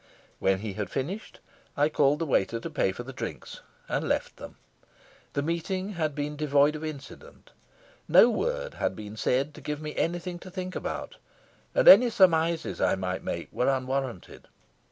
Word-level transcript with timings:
When 0.39 0.61
he 0.61 0.73
had 0.73 0.89
finished 0.89 1.41
I 1.77 1.87
called 1.87 2.17
the 2.17 2.25
waiter 2.25 2.59
to 2.59 2.69
pay 2.71 2.91
for 2.91 3.03
the 3.03 3.13
drinks, 3.13 3.61
and 3.87 4.09
left 4.09 4.37
them. 4.37 4.55
The 5.33 5.43
meeting 5.43 5.89
had 5.89 6.15
been 6.15 6.35
devoid 6.35 6.75
of 6.75 6.83
incident. 6.83 7.51
No 8.07 8.27
word 8.27 8.73
had 8.73 8.95
been 8.95 9.15
said 9.15 9.53
to 9.53 9.61
give 9.61 9.79
me 9.79 9.95
anything 9.95 10.39
to 10.39 10.49
think 10.49 10.75
about, 10.75 11.17
and 11.75 11.87
any 11.87 12.09
surmises 12.09 12.81
I 12.81 12.95
might 12.95 13.23
make 13.23 13.49
were 13.53 13.69
unwarranted. 13.69 14.47